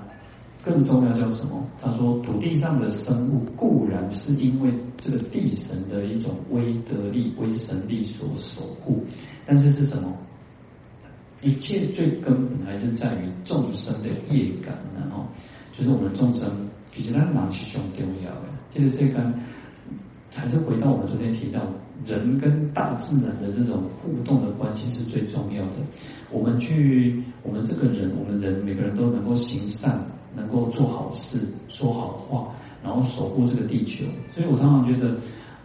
[0.63, 1.67] 更重要叫什么？
[1.81, 9.03] 他说，土地上的生物固然是因为这个地神的一种威德力、威神力所守护，
[9.47, 10.15] 但是是什么？
[11.43, 15.27] 一切最根本还是在于众生的业感，然后
[15.73, 16.49] 就是我们众生，
[16.95, 18.49] 其实他哪是最重要的？
[18.71, 19.21] 就是这个，
[20.35, 21.61] 还是回到我们昨天提到，
[22.05, 25.77] 人跟大自然的这种互动的关系是最重要的。
[26.31, 30.01] 我们去，我们这个人，我们人每个人都能够行善。
[30.33, 34.05] 能够做好事、说好话，然后守护这个地球。
[34.33, 35.17] 所以我常常觉得，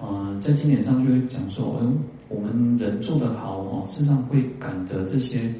[0.01, 1.95] 嗯、在经典上就会讲说，嗯，
[2.29, 5.53] 我们人做得好哦，事实上会感得这些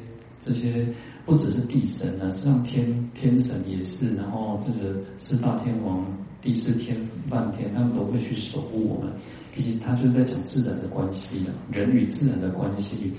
[0.46, 0.86] 这些
[1.24, 6.06] 不只是地神啊，事实上天天神也是，然后这个四大天王、
[6.40, 6.96] 第四天
[7.28, 9.12] 半天，他们都会去守护我们。
[9.56, 13.12] 其实他就是在讲自然的关系啊，人与自然的关系。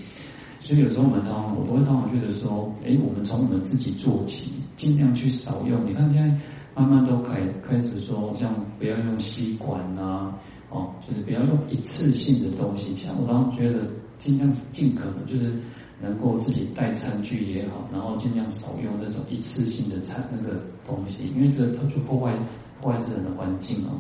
[0.62, 4.52] 所以有时候我们常常，我都会常常觉得说，哎，我们从我们自己做起。
[4.78, 5.90] 尽量去少用。
[5.90, 6.30] 你看现在
[6.76, 10.32] 慢慢都开开始说，像不要用吸管呐，
[10.70, 12.96] 哦，就是不要用一次性的东西。
[12.96, 13.88] 像我当时觉得，
[14.20, 15.52] 尽量尽可能就是
[15.99, 22.38] 能够自己带餐具也好，然后尽量少用那种一次性的餐那个东西，因为这它就破坏
[22.81, 23.99] 破坏自然的环境哦。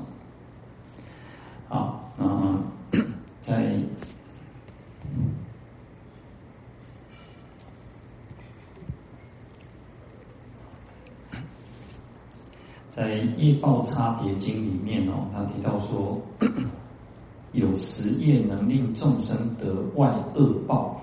[1.67, 2.63] 好，嗯，
[3.41, 3.79] 在。
[12.89, 16.19] 在《业报差别经》里面哦，他提到说，
[17.53, 20.99] 有十业能令众生得外恶报。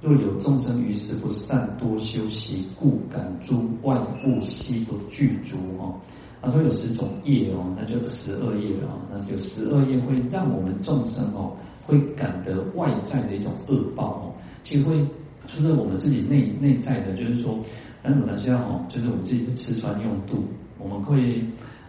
[0.00, 5.98] 若有众生于世不善多修习，故感诸外物悉不具足哦。
[6.40, 8.98] 他说有十种业哦，那就十二业了啊。
[9.10, 11.52] 那有十二业会让我们众生哦，
[11.84, 14.34] 会感得外在的一种恶报哦。
[14.62, 15.04] 其实会
[15.48, 17.58] 就是我们自己内内在的，就是说，
[18.00, 20.44] 那我们现在哦，就是我们自己的吃穿用度。
[20.78, 21.44] 我们会，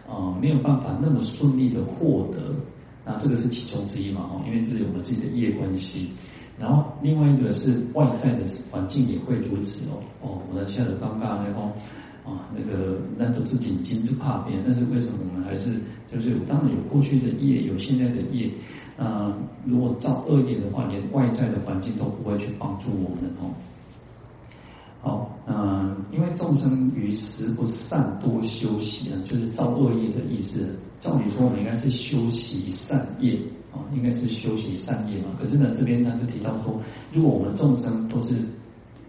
[0.08, 2.52] 呃，没有办法那么顺利的获得，
[3.04, 6.10] 那这个是其中之一嘛，哦，因为这是我们自己的业关系。
[6.60, 11.72] 然后另外一个是外在的环境也会如此哦，哦，我的现在的尴尬那种，
[12.22, 15.72] 啊，那个那都是紧紧就怕变，但是为什么我们还是
[16.12, 18.50] 就是当然有过去的业，有现在的业，
[18.98, 23.48] 啊，如果造恶业的话，连外在的环境都不会去帮助我们哦。
[26.12, 30.76] 因为众生于时不善多修习啊，就是造恶业的意思。
[31.00, 33.38] 照理说，我们应该是修习善业
[33.72, 35.28] 啊，应该是修习善业嘛。
[35.40, 36.78] 可是呢，这边他就提到说，
[37.12, 38.34] 如果我们众生都是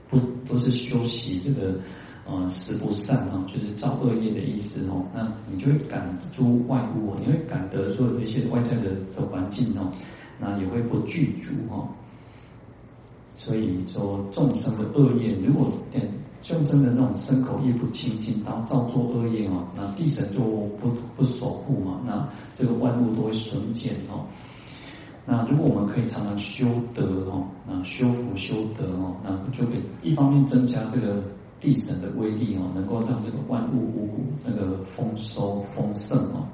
[0.07, 1.77] 不都是修习这个，
[2.25, 9.91] 呃，时不善啊，就是造恶业的意思哦，那你就会感诸外物，你会感得说有一些外在的的环境哦，
[10.39, 11.89] 那也会不具足哦。
[13.35, 16.07] 所以说，众生的恶业，如果点
[16.41, 20.39] 众生的那种身口业不清净，然后造作恶业嘛，那地神就
[20.79, 24.25] 不不守护嘛，那这个万物都会损减哦。
[25.25, 31.21] 那如果我们可以常常修德哦，那修福修德哦，那就可以一方面增加这个
[31.59, 36.47] 地神的威力哦，能够让这个万物五谷那个丰收丰盛哦。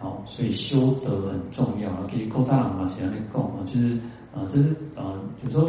[0.00, 2.06] 好，所以修德很重要啊。
[2.08, 2.88] 可以够大了嘛？
[2.96, 3.98] 现在够啊，就是。
[4.34, 5.66] 啊，这是啊，有时候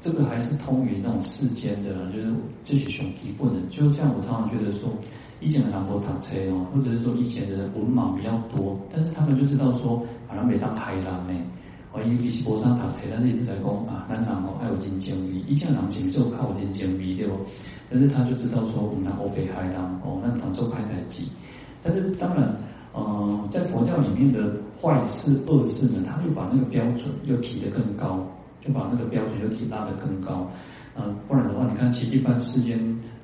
[0.00, 2.32] 这个还是通于那种世间的，就是
[2.64, 4.88] 这些兄弟不能，就像我常常觉得说，
[5.40, 11.32] 以前的人都读册哦，或者是说以前的人文盲比较多，但是他们就知道说，好像没当海人呢，
[11.92, 17.34] 我尤其是无啥读册，但是一直在讲啊，咱人哦爱有真精明，以前的人其实就靠真精明对不？
[17.90, 21.28] 但是他就知道说，我们欧北海人哦，那当做开台机，
[21.82, 22.54] 但是当然。
[22.98, 28.26] 嗯，在佛教里面的坏事恶事呢，他就把那个标准又提得更高，
[28.66, 30.50] 就把那个标准又提拉得更高。
[30.96, 32.78] 嗯，不然的话，你看，其实一般世间，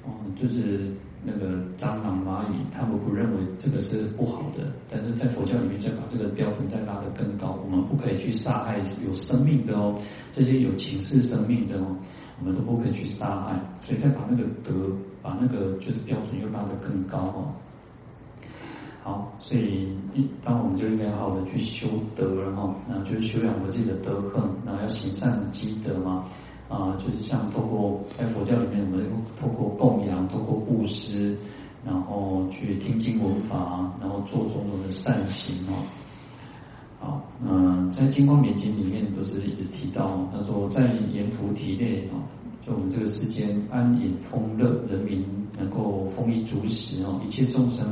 [0.07, 0.93] 嗯，就是
[1.25, 9.99] 那个蟑螂、蚂蚁，他们不认为这个是不好的，但是在佛教里面，再把这个标准再拉得更高，我们不可以去杀害有生命的哦，
[10.33, 11.97] 这些有情识生命的哦，
[12.41, 14.73] 我们都不可以去杀害，所以再把那个德，
[15.23, 17.55] 把那个就是标准又拉得更高哦。
[19.05, 26.25] 好，所以一当我们就应该好好的去修德然后，那就是修养我们自己的德行，然后要行善积德嘛，
[26.69, 29.05] 啊，就是像透过在佛教里面，我们
[29.41, 31.37] 透过供养，透过布施，
[31.85, 35.83] 然后去听经闻法，然后做种种的善行哦。
[37.01, 42.23] 好，嗯，在《金光明经》里面都是一直提到，他说在阎浮提内啊，
[42.65, 45.27] 就我们这个世间安隐丰乐，人民
[45.59, 47.85] 能够丰衣足食哦，一切众生。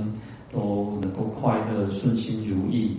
[0.52, 2.96] 都能够快乐、顺心如意，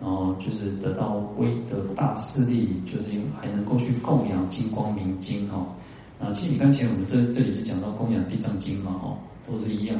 [0.00, 3.04] 然后就是得到威德大势力，就是
[3.40, 5.66] 还能够去供养金光明经哈。
[6.20, 9.16] 啊，其实你刚才我们这这里是讲到供养地藏经嘛哈，
[9.46, 9.98] 都是一样。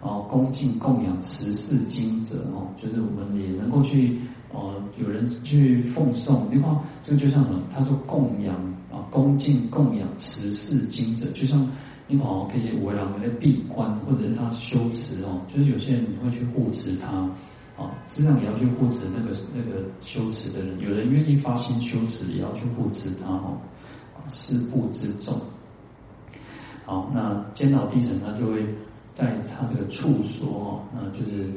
[0.00, 4.16] 哦，恭敬供养持世经者哈，就是我们也能够去
[4.52, 6.46] 哦，有人去奉送。
[6.52, 7.62] 你看这个就像什么？
[7.72, 8.54] 他说供养
[8.92, 11.66] 啊，恭敬供养持世经者，就像
[12.08, 17.18] 你看哦，这些为人的闭关或者是他修持哦，就是有些人会去护持他
[17.76, 20.80] 哦，实际上也要去护持那个那个修持的人。
[20.80, 23.56] 有人愿意发心修持，也要去护持他哦，
[24.28, 25.38] 施布之众。
[26.84, 28.66] 好，那监牢地神他就会。
[29.14, 31.52] 在他这个处所哦，那就是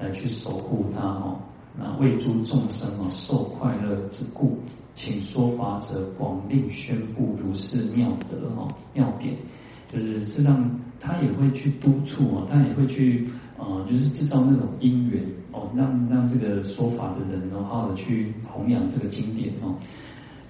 [0.00, 1.38] 来去守护他哦，
[1.78, 4.58] 那为诸众生哦受快乐之故，
[4.96, 9.32] 请说法者广令宣布如是妙德哦妙典，
[9.92, 13.28] 就是实际上他也会去督促哦，他也会去
[13.58, 15.22] 呃，就是制造那种因缘
[15.52, 19.74] 哦，让让这个说法的人好好的去弘扬这个经典哦，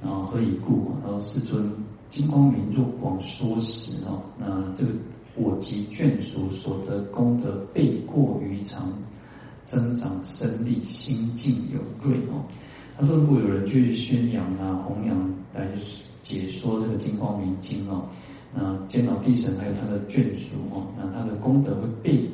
[0.02, 0.92] 然后何以故？
[1.02, 1.70] 然后世尊
[2.10, 4.90] 金光明若广说时哦，那这个。
[5.36, 8.88] 我及眷属所得功德倍过于常，
[9.66, 12.38] 增长身力，心境有锐哦。
[12.96, 15.66] 他说，如果有人去宣扬啊、弘扬来
[16.22, 18.06] 解说这个《金光明经》哦，
[18.54, 22.30] 那坚牢地神还有他的眷属哦，那他的功德会倍，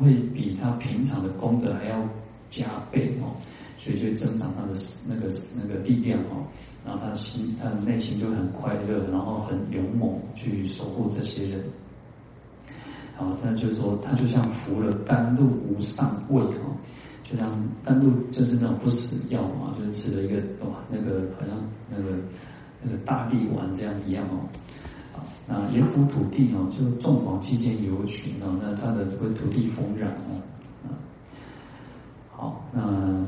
[0.00, 2.02] 会比他平常的功德还要
[2.48, 3.36] 加倍哦，
[3.78, 4.72] 所以就增长他的
[5.06, 6.46] 那个那个力量哦，
[6.86, 11.62] 然后他心，他的内心就很快乐，然后很勇猛去守护这些人。
[13.14, 16.72] 好，那就是说，他就像服了甘露无上味哦，
[17.24, 17.46] 就像
[17.84, 22.16] 甘露就是那种不死药嘛，就是吃了一个哇，那个好像那个
[22.80, 24.48] 那个大力丸这样一样哦。
[25.48, 30.40] 啊，那阎浮土地哦，就众广期间有群哦，那他的这个土地丰壤哦。
[32.30, 32.80] 好，那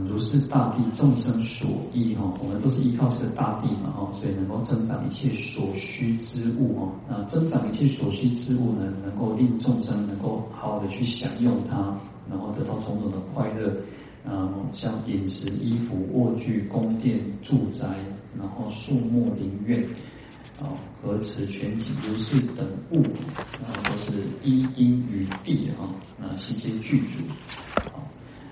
[0.07, 6.93] 如是大地众生所依哈，我们都是依靠这个大地嘛哈，所以能够增长一切所需之物哈。
[7.09, 11.93] 那增长一切所需之物呢，能够令众生能够好好的去享用它，
[12.31, 13.75] 然后得到种种的快乐。
[14.25, 17.89] 嗯，像饮食、衣服、卧具、宫殿、住宅，
[18.39, 19.83] 然后树木林苑，
[20.61, 20.69] 啊，
[21.03, 23.03] 河池泉井如是等物，
[23.63, 25.89] 然后都是依因于地啊，
[26.19, 27.25] 那悉皆具足。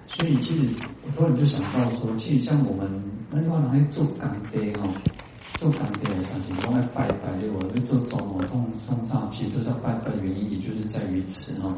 [0.07, 0.69] 所以其实
[1.05, 2.91] 我突然就想到说，其实像我们
[3.31, 4.89] 那地方人爱做干爹哦，
[5.59, 7.59] 做干爹的事情，都爱拜拜对吧？
[7.75, 11.77] 就做总统送送上，其实都是要拜拜的原因，也就是在于此哈。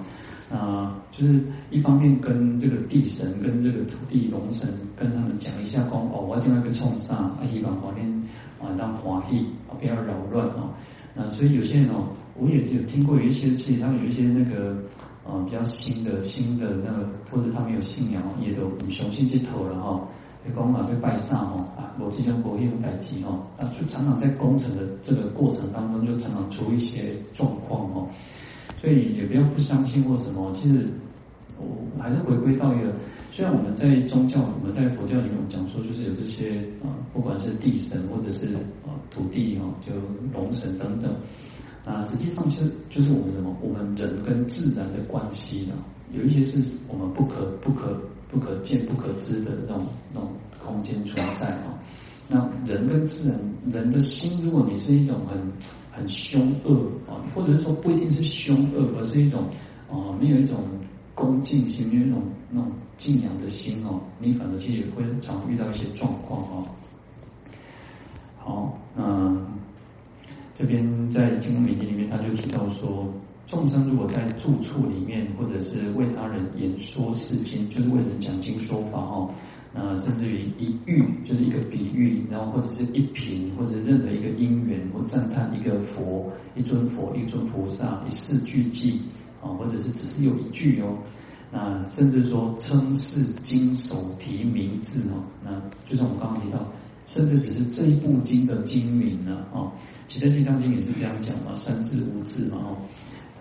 [0.50, 8.22] 啊，就是一方面跟这个地神、跟这个土地龙神跟他们讲一下，讲哦，我要这样去冲上，啊，希望后天
[8.61, 10.70] 啊，当滑稽，啊，不要扰乱哦。
[11.14, 14.76] 那所以有些人哦，我也有听过有一些，其实他们有一些那个。
[15.22, 20.00] 啊、比较新的新的那个，或者他们有信仰，也都雄心接头了哈。
[20.42, 28.04] 被公啊，被拜上哈啊，我即将国业用代机哈，啊，就常常在工程的这个过程当中，就常常出一些状况哈。
[28.80, 30.88] 所以也不要不相信或什么，其实
[31.58, 32.92] 我还是回归到一个，
[33.32, 38.54] 虽然我们在宗教，我们在佛教里面讲说，就是有这些啊，不管是地神或者是
[38.84, 39.92] 啊土地哈，就
[40.32, 41.14] 龙神等等。
[41.84, 43.56] 啊，实际上是就是我们什么？
[43.62, 45.72] 我们人跟自然的关系呢？
[46.12, 50.30] 有一些是我们不可、不可、不可见、不可知的那种那种
[50.62, 51.78] 空间存在啊。
[52.28, 53.40] 那人跟自然，
[53.72, 55.40] 人的心，如果你是一种很
[55.90, 56.74] 很凶恶
[57.08, 59.44] 啊，或者是说不一定是凶恶，而是一种
[59.90, 60.58] 啊，没有一种
[61.20, 66.64] 恭敬心，没有一种那种敬仰的心哦，你可能其实也会常遇到一些状况哦。
[68.38, 69.46] 好，嗯。
[70.52, 73.10] 这边在《金光明经》里面，他就提到说，
[73.46, 79.30] 众生如果在住处里面，或者是为他人演说世经，就是为人讲经说法哦，
[79.72, 88.98] 那甚至于一喻，就是一个比喻，然后或者是一品，或者任何一个因缘，或赞叹一个佛，一尊佛，一尊菩萨，一四句偈
[89.43, 90.97] 啊，或者是只是有一句哦，
[91.51, 95.51] 那甚至说称是经手提名字哦，那
[95.86, 96.59] 就像我刚刚提到。
[97.07, 99.66] 甚至只是这一部经的经名呢，啊，
[100.07, 102.76] 其他《金刚经》也是这样讲嘛，三字五字嘛，哦，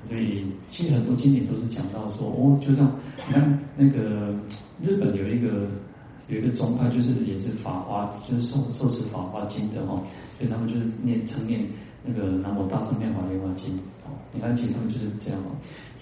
[0.08, 2.92] 所以其实很多经典都是讲到说，哦，就像
[3.28, 4.34] 你看那个
[4.82, 5.70] 日本有一个
[6.30, 10.02] 有一个宗派，就是也是法华，就是受受持法华经的哈，
[10.40, 11.64] 所以他们就是念称念
[12.04, 13.76] 那个南无大圣妙法莲华经，
[14.06, 15.52] 哦，你看其实他们就是这样哦，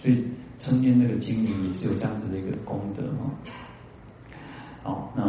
[0.02, 0.24] 所以
[0.60, 3.32] 称念那个经名也是有这样子的一个功德哈，
[4.84, 5.24] 好，那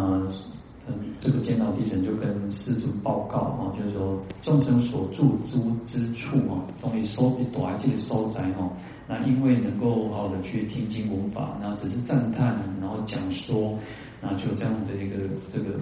[0.86, 0.94] 嗯。
[1.20, 8.70] 这个坚牢地神就跟世尊报告啊，就是说众生所住之之处啊，终于收一朵这个收窄哈。
[9.06, 13.76] 那因为能够好好的去听经闻法，那只是赞叹，然后讲说，
[14.22, 15.16] 那就这样的一个
[15.52, 15.78] 这个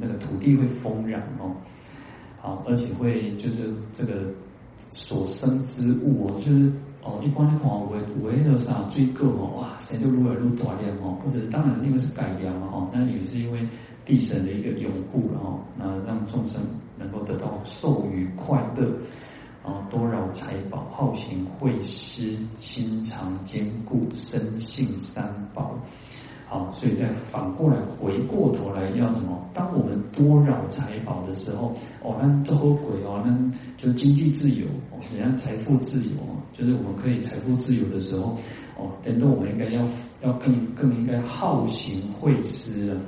[0.00, 1.54] 那个土地会丰壤哦。
[2.44, 4.12] 啊，而且会就是这个
[4.90, 6.70] 所生之物哦，就是
[7.02, 13.66] 哦，一般的话，为为了啥最个哦，哇，谁就越来越大量哦，或者当然因为是改良嘛哈，那也是因为
[14.04, 16.60] 地神的一个拥护然后，那让众生
[16.98, 18.92] 能够得到受与快乐，
[19.62, 25.24] 啊，多扰财宝，好行惠施，心常坚固，生信三
[25.54, 25.74] 宝。
[26.54, 29.44] 啊，所以再反过来回过头来要什么？
[29.52, 33.36] 当我们多扰财宝的时候，哦，那这后鬼哦，那
[33.76, 38.36] 就经济自由哦，人家财富自由哦，就是我们可以财富自由的时候，
[38.78, 39.82] 哦，等到我们应该要
[40.22, 43.00] 要更更应该好行惠施了，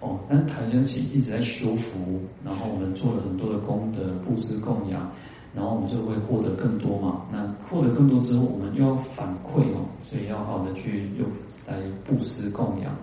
[0.00, 5.10] 哦，那台江起一直在修福，然后我们做了很多的功德布施供养，
[5.54, 7.26] 然后我们就会获得更多嘛。
[7.30, 11.28] 那获得更多之后，我们又要反馈哦，所以要好的去用。
[11.66, 12.96] 来布施供养，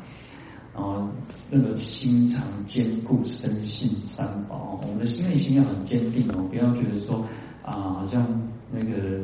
[0.73, 1.05] 然后
[1.51, 4.79] 那个心常坚固，深信三宝。
[4.83, 7.25] 我们的心内心要很坚定哦，不要觉得说
[7.61, 8.25] 啊，好像
[8.71, 9.19] 那个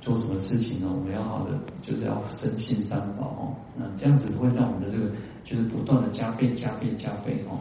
[0.00, 3.42] 做什么事情呢，我们要好的就是要深信三宝哦。
[3.76, 5.10] 那这样子会让我们的这个
[5.44, 7.58] 就是不断的加倍、加倍、加倍哦。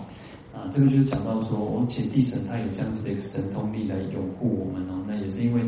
[0.53, 5.03] 啊，这个就是讲到说，我们前地神他有这样子的一个神通力来拥护我们哦。
[5.07, 5.61] 那也是因为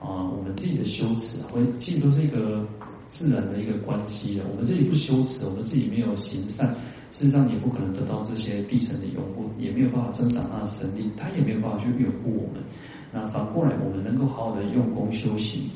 [0.00, 2.66] 啊，我们自己的修持，我们其实都是一个。
[3.12, 4.46] 自然的一个关系啊。
[4.50, 6.66] 我们自己不修持，我们自己没有行善，
[7.10, 12.64] 事实上也不可能得到这些地神的拥护，也没有办法增长他的神力，他也没有办法去拥护我们。
[13.12, 15.70] 那反过来，我们能够好好的用功修行，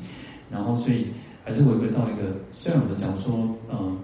[0.49, 1.05] 然后所以
[1.43, 3.95] 还是回归到一个，虽然我们讲说，嗯，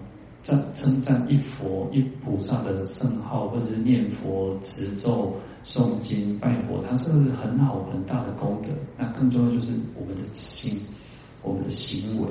[0.44, 8.68] 赞称赞一佛一菩萨的圣号，或者是念佛持咒诵经拜佛，它是很好很大的功德。
[8.96, 10.78] 那更重要就是我们的心，
[11.42, 12.28] 我们的行为。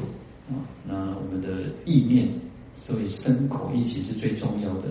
[0.50, 2.28] 啊，那我们的意念，
[2.74, 4.90] 所以身口意起是最重要的。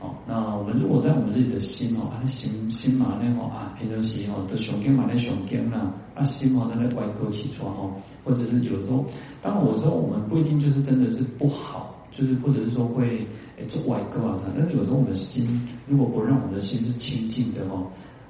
[0.00, 7.92] 哦，那我们如果在我们自己的心哦，啊心心嘛那哦啊，平常时哦，的胸经嘛那胸根呐，啊心嘛在那外勾起床哦，
[8.24, 9.04] 或者是有时候，
[9.42, 13.26] 当然我说我们不一定就是真的是不好，就是或者是说会
[13.56, 17.84] 诶做外勾啊啥，但是有时候我们的心如果不让我们的心是清净的哦，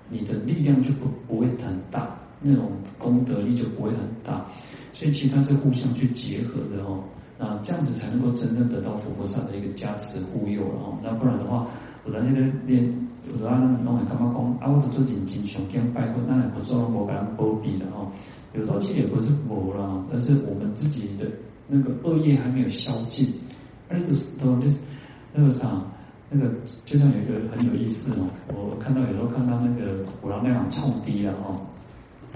[0.09, 2.19] 你的力量就不不会很大。
[2.41, 4.45] 那种功德力就不会很大，
[4.93, 7.03] 所以其他是互相去结合的哦。
[7.39, 10.99] 那这样子才能够真正得到佛菩萨的一个加持护佑了哦。
[11.03, 11.67] 那不然的话，
[12.05, 12.93] 我来那个练，
[13.33, 14.59] 我说啊，那弄来干嘛讲？
[14.61, 18.11] 啊，我做紧紧熊天拜过，当然不做了，我给他波比的哦。
[18.55, 21.27] 有时候其实也不是佛了，但是我们自己的
[21.69, 23.29] 那个恶业还没有消尽。
[23.91, 24.13] 而且
[24.43, 24.67] 都那
[25.33, 25.81] 那个啥，
[26.29, 26.53] 那个
[26.85, 28.29] 就像有一个很有意思哦。
[28.49, 31.59] 我看到有时候看到那个古人那样冲低了哦。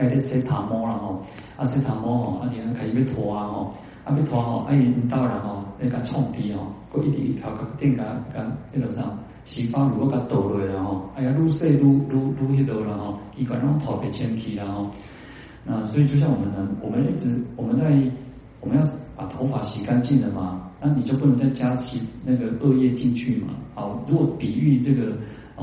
[0.08, 1.22] 还在洗头毛啦吼，
[1.56, 3.74] 啊洗头毛吼，啊然后开始要拖啊吼，
[4.04, 9.02] 啊要拖吼，啊伊引导人吼，那个创地吼，佮一直一条个电杆杆那个啥，
[9.44, 14.90] 洗发乳佮倒落来吼，哎呀愈洗愈愈愈迄落了吼，伊管拢头被牵起了吼，
[15.64, 17.90] 那所以就像我们呢，我们一直我们在
[18.60, 18.82] 我们要
[19.16, 25.12] 把头发洗干净了嘛，那你就不能再加其那个恶液进去嘛，好，如果比喻这个。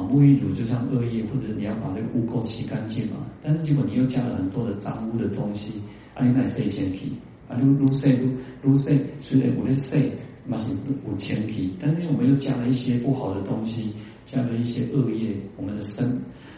[0.02, 3.18] 沐浴乳就像恶业，或者你要把那个污垢洗干净嘛。
[3.42, 5.82] 但是结果你又加了很多的脏污的东西，
[6.14, 7.12] 啊，你那洗前皮，
[7.48, 8.30] 啊，撸撸洗撸
[8.62, 10.12] 撸洗，虽然我的洗
[10.46, 10.70] 嘛是
[11.06, 13.94] 五千皮，但是我们又加了一些不好的东西，
[14.26, 16.06] 加了一些恶业，我们的身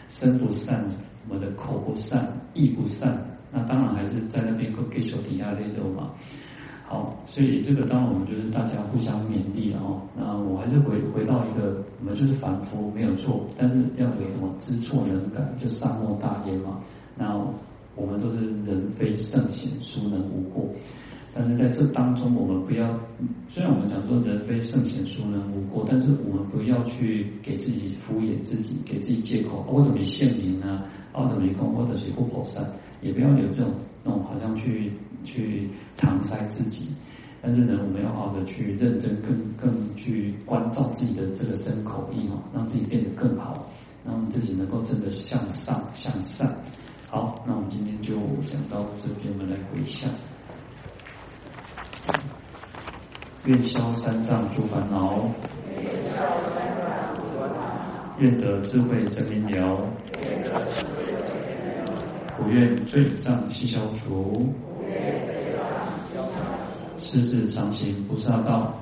[0.08, 0.84] 身不善，
[1.28, 6.10] 我们的口不善，意不善，那当然还是在那边给给手底下那种嘛。
[6.92, 10.02] 好，所以这个当然我们就是大家互相勉励哦。
[10.14, 16.80] 那我还是回回到一个，我们就是凡夫没有错，但是要有什么知错能改，就善莫大焉嘛。
[17.16, 17.34] 那
[17.96, 20.68] 我们都是人非圣贤，孰能无过？
[21.32, 22.86] 但是在这当中，我们不要，
[23.48, 30.82] 虽然我们讲说人非圣贤，孰能无过，但是我们不要去给自己敷衍自己，给自己借口，我怎么现名呢？
[31.14, 32.62] 我怎么空，或者是不妥善，
[33.00, 33.72] 也不要有这种
[34.04, 34.92] 那种好像去。
[35.24, 35.68] 去
[35.98, 36.88] 搪塞自己，
[37.40, 43.66] 但是呢，我们要好好的去认真更、更去关照自己的这个身口意哈，让自己变得更好，
[44.06, 46.48] 让自己能够真的向上向善。
[47.08, 48.14] 好，那我们今天就
[48.50, 50.10] 讲到这边，我们来回向。
[53.44, 55.28] 愿消三障诸烦恼，
[58.18, 59.84] 愿得智慧真明了，
[62.36, 64.54] 普愿罪障悉消除。
[67.02, 68.72] 世世常行菩萨道，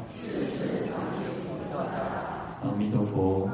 [2.63, 3.49] 阿弥陀佛。